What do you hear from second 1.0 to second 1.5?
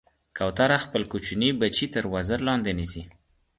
کوچني